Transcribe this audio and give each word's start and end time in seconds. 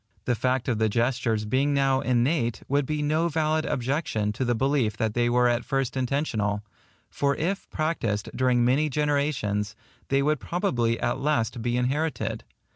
The 0.25 0.33
fact 0.33 0.67
of 0.67 0.79
the 0.79 0.89
gestures 0.89 1.45
being 1.45 1.75
now 1.75 1.99
innate, 2.01 2.63
would 2.67 2.87
be 2.87 3.03
no 3.03 3.27
valid 3.27 3.65
objection 3.67 4.31
to 4.33 4.43
the 4.43 4.55
belief 4.55 4.97
that 4.97 5.13
they 5.13 5.29
were 5.29 5.47
at 5.47 5.63
first 5.63 5.95
intentional; 5.95 6.63
for 7.11 7.35
if 7.35 7.69
practised 7.69 8.27
during 8.35 8.65
many 8.65 8.89
generations, 8.89 9.75
they 10.07 10.23
would 10.23 10.39
probably 10.39 10.99
at 10.99 11.19
last 11.19 11.61
be 11.61 11.77
inherited. 11.77 12.43